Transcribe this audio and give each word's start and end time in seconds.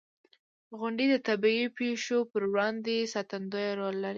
•غونډۍ 0.79 1.05
د 1.11 1.15
طبعي 1.27 1.63
پېښو 1.77 2.17
پر 2.31 2.41
وړاندې 2.51 3.09
ساتندوی 3.13 3.67
رول 3.79 3.95
لري. 4.03 4.09